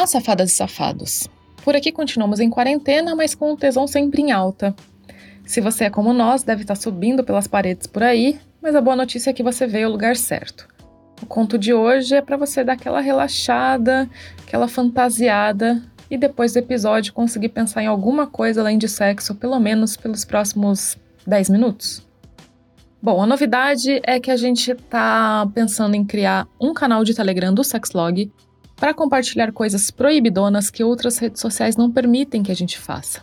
[0.00, 1.28] Olá, safadas e safados.
[1.62, 4.74] Por aqui continuamos em quarentena, mas com o tesão sempre em alta.
[5.44, 8.96] Se você é como nós, deve estar subindo pelas paredes por aí, mas a boa
[8.96, 10.66] notícia é que você veio ao lugar certo.
[11.22, 14.08] O conto de hoje é para você dar aquela relaxada,
[14.42, 19.60] aquela fantasiada e depois do episódio conseguir pensar em alguma coisa além de sexo, pelo
[19.60, 22.02] menos pelos próximos 10 minutos.
[23.02, 27.52] Bom, a novidade é que a gente está pensando em criar um canal de Telegram
[27.52, 28.32] do Sexlog
[28.80, 33.22] para compartilhar coisas proibidonas que outras redes sociais não permitem que a gente faça.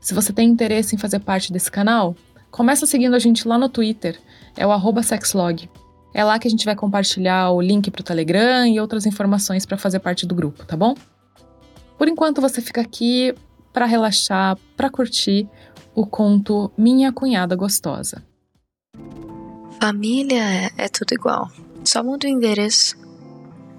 [0.00, 2.16] Se você tem interesse em fazer parte desse canal,
[2.50, 4.20] começa seguindo a gente lá no Twitter,
[4.56, 5.70] é o sexlog.
[6.12, 9.64] É lá que a gente vai compartilhar o link para o Telegram e outras informações
[9.64, 10.94] para fazer parte do grupo, tá bom?
[11.96, 13.32] Por enquanto você fica aqui
[13.72, 15.48] para relaxar, para curtir
[15.94, 18.24] o conto Minha Cunhada Gostosa.
[19.80, 21.48] Família é tudo igual,
[21.84, 23.07] só muda o endereço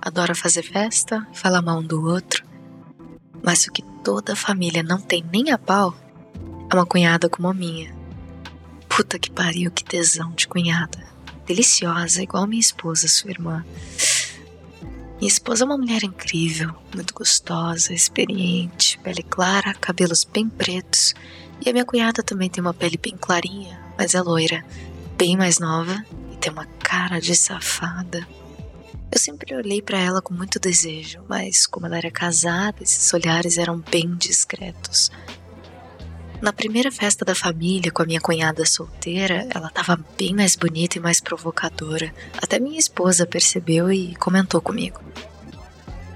[0.00, 2.44] adora fazer festa, fala mal um do outro.
[3.42, 5.94] Mas o que toda família não tem nem a pau
[6.70, 7.94] é uma cunhada como a minha.
[8.88, 11.04] Puta que pariu, que tesão de cunhada.
[11.46, 13.64] Deliciosa, igual minha esposa, sua irmã.
[15.18, 21.14] Minha esposa é uma mulher incrível, muito gostosa, experiente, pele clara, cabelos bem pretos.
[21.64, 24.64] E a minha cunhada também tem uma pele bem clarinha, mas é loira,
[25.18, 28.26] bem mais nova e tem uma cara de safada.
[29.12, 33.58] Eu sempre olhei para ela com muito desejo, mas como ela era casada, esses olhares
[33.58, 35.10] eram bem discretos.
[36.40, 40.96] Na primeira festa da família, com a minha cunhada solteira, ela estava bem mais bonita
[40.96, 42.14] e mais provocadora.
[42.40, 45.00] Até minha esposa percebeu e comentou comigo.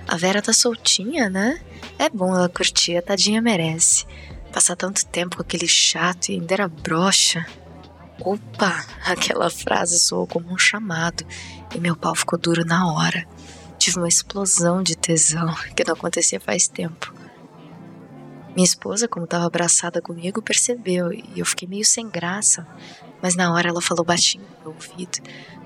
[0.07, 1.61] A Vera tá soltinha, né?
[1.99, 4.07] É bom ela curtir, a tadinha merece.
[4.53, 7.45] Passar tanto tempo com aquele chato e ainda era broxa.
[8.21, 8.85] Opa!
[9.05, 11.27] Aquela frase soou como um chamado
[11.75, 13.27] e meu pau ficou duro na hora.
[13.77, 17.13] Tive uma explosão de tesão que não acontecia faz tempo.
[18.55, 22.65] Minha esposa, como estava abraçada comigo, percebeu e eu fiquei meio sem graça,
[23.21, 25.19] mas na hora ela falou baixinho no meu ouvido.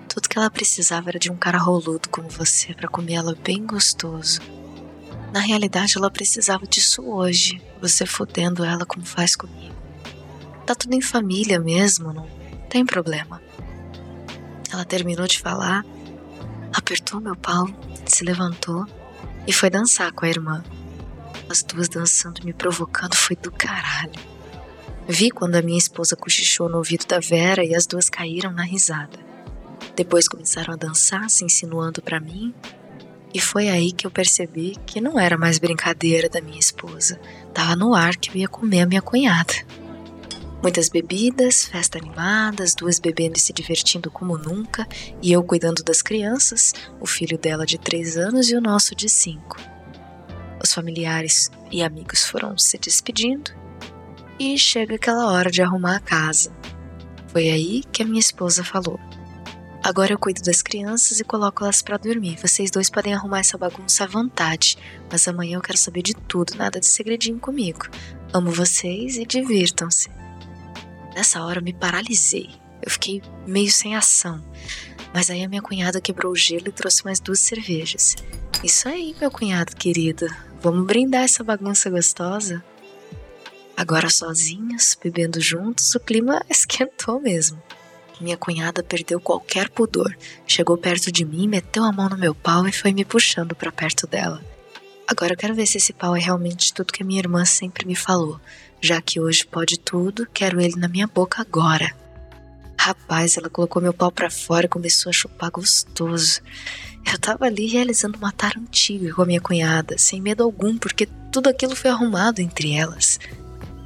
[0.09, 3.67] Tudo que ela precisava era de um cara roludo como você para comer ela bem
[3.67, 4.41] gostoso.
[5.35, 9.77] Na realidade, ela precisava disso hoje, você fodendo ela como faz comigo.
[10.65, 12.38] Tá tudo em família mesmo, não
[12.69, 13.43] tem problema.
[14.73, 15.85] Ela terminou de falar,
[16.73, 17.67] apertou meu pau,
[18.07, 18.87] se levantou
[19.47, 20.63] e foi dançar com a irmã.
[21.49, 24.21] As duas dançando, me provocando, foi do caralho.
[25.09, 28.63] Vi quando a minha esposa cochichou no ouvido da Vera e as duas caíram na
[28.63, 29.19] risada.
[29.97, 32.55] Depois começaram a dançar, se insinuando para mim,
[33.33, 37.19] e foi aí que eu percebi que não era mais brincadeira da minha esposa.
[37.53, 39.55] Tava no ar que eu ia comer a minha cunhada.
[40.61, 44.87] Muitas bebidas, festa animada, as duas bebendo e se divertindo como nunca,
[45.23, 49.09] e eu cuidando das crianças, o filho dela de três anos e o nosso de
[49.09, 49.57] cinco.
[50.63, 53.53] Os familiares e amigos foram se despedindo,
[54.37, 56.53] e chega aquela hora de arrumar a casa.
[57.29, 58.99] Foi aí que a minha esposa falou:
[59.83, 62.37] Agora eu cuido das crianças e coloco elas para dormir.
[62.43, 64.77] Vocês dois podem arrumar essa bagunça à vontade,
[65.11, 67.87] mas amanhã eu quero saber de tudo, nada de segredinho comigo.
[68.33, 70.18] Amo vocês e divirtam-se.
[71.19, 72.49] Nessa hora eu me paralisei.
[72.81, 74.41] Eu fiquei meio sem ação.
[75.13, 78.15] Mas aí a minha cunhada quebrou o gelo e trouxe mais duas cervejas.
[78.63, 80.29] Isso aí, meu cunhado querido.
[80.63, 82.63] Vamos brindar essa bagunça gostosa?
[83.77, 87.61] Agora sozinhos, bebendo juntos, o clima esquentou mesmo.
[88.21, 90.17] Minha cunhada perdeu qualquer pudor.
[90.47, 93.73] Chegou perto de mim, meteu a mão no meu pau e foi me puxando para
[93.73, 94.41] perto dela.
[95.11, 97.87] Agora eu quero ver se esse pau é realmente tudo que a minha irmã sempre
[97.87, 98.39] me falou.
[98.79, 101.97] Já que hoje pode tudo, quero ele na minha boca agora.
[102.79, 106.43] Rapaz, ela colocou meu pau para fora e começou a chupar gostoso.
[107.11, 111.09] Eu tava ali realizando uma tara antiga com a minha cunhada, sem medo algum, porque
[111.33, 113.19] tudo aquilo foi arrumado entre elas.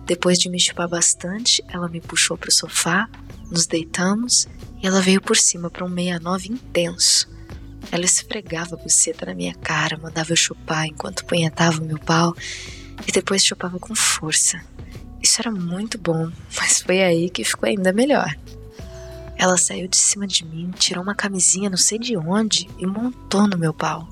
[0.05, 3.09] Depois de me chupar bastante, ela me puxou para o sofá,
[3.49, 4.49] nos deitamos
[4.83, 7.32] e ela veio por cima para um 69 intenso.
[7.91, 12.35] Ela esfregava a buceta na minha cara, mandava eu chupar enquanto punhetava o meu pau
[13.07, 14.61] e depois chupava com força.
[15.23, 18.35] Isso era muito bom, mas foi aí que ficou ainda melhor.
[19.37, 23.49] Ela saiu de cima de mim, tirou uma camisinha não sei de onde e montou
[23.49, 24.09] no meu pau.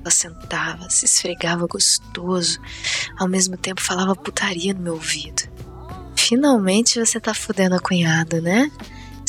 [0.00, 2.58] Ela sentava, se esfregava gostoso,
[3.18, 5.42] ao mesmo tempo falava putaria no meu ouvido.
[6.16, 8.70] Finalmente você tá fudendo a cunhada, né?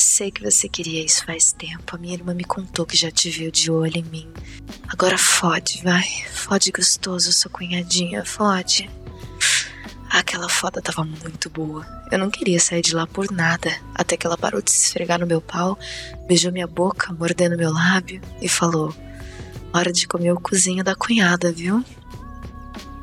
[0.00, 1.94] Sei que você queria isso faz tempo.
[1.94, 4.32] A minha irmã me contou que já te viu de olho em mim.
[4.88, 6.08] Agora fode, vai.
[6.32, 8.88] Fode gostoso, sua cunhadinha, fode.
[10.08, 11.86] Aquela foda tava muito boa.
[12.10, 15.20] Eu não queria sair de lá por nada, até que ela parou de se esfregar
[15.20, 15.78] no meu pau,
[16.26, 18.96] beijou minha boca, mordendo meu lábio e falou:
[19.70, 21.84] Hora de comer o cozinho da cunhada, viu?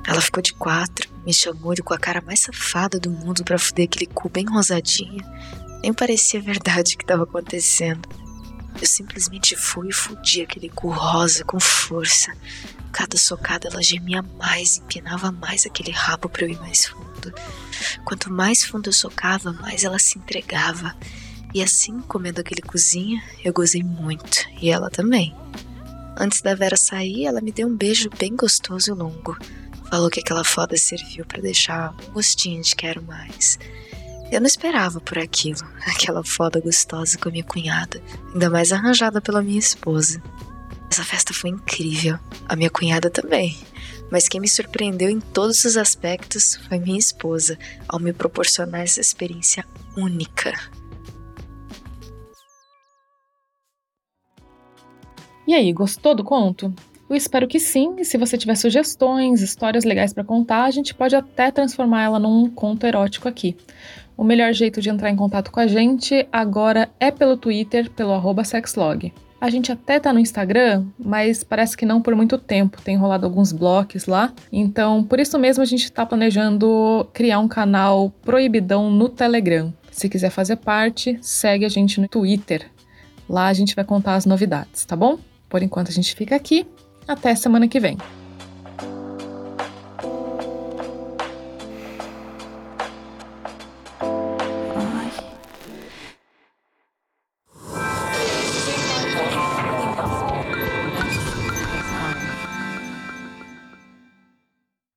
[0.03, 3.59] Ela ficou de quatro, me chamou de com a cara mais safada do mundo para
[3.59, 5.23] fuder aquele cu bem rosadinho.
[5.81, 8.07] Nem parecia verdade o que estava acontecendo.
[8.79, 12.31] Eu simplesmente fui e fudi aquele cu rosa com força.
[12.91, 17.33] Cada socada ela gemia mais, empinava mais aquele rabo para eu ir mais fundo.
[18.03, 20.95] Quanto mais fundo eu socava, mais ela se entregava.
[21.53, 25.35] E assim, comendo aquele cozinha, eu gozei muito, e ela também.
[26.18, 29.38] Antes da Vera sair, ela me deu um beijo bem gostoso e longo.
[29.89, 33.57] Falou que aquela foda serviu para deixar um gostinho de quero mais.
[34.29, 38.01] Eu não esperava por aquilo, aquela foda gostosa com a minha cunhada,
[38.33, 40.21] ainda mais arranjada pela minha esposa.
[40.91, 43.57] Essa festa foi incrível, a minha cunhada também.
[44.12, 47.57] Mas quem me surpreendeu em todos os aspectos foi minha esposa,
[47.88, 49.65] ao me proporcionar essa experiência
[49.95, 50.53] única.
[55.47, 56.74] E aí, gostou do conto?
[57.09, 60.94] Eu espero que sim, e se você tiver sugestões, histórias legais para contar, a gente
[60.94, 63.56] pode até transformar ela num conto erótico aqui.
[64.17, 68.19] O melhor jeito de entrar em contato com a gente agora é pelo Twitter, pelo
[68.43, 69.13] sexlog.
[69.39, 73.27] A gente até tá no Instagram, mas parece que não por muito tempo, tem rolado
[73.27, 74.33] alguns blocos lá.
[74.51, 79.71] Então, por isso mesmo a gente tá planejando criar um canal proibidão no Telegram.
[79.91, 82.65] Se quiser fazer parte, segue a gente no Twitter.
[83.29, 85.19] Lá a gente vai contar as novidades, tá bom?
[85.47, 86.65] Por enquanto a gente fica aqui.
[87.07, 87.97] Até semana que vem.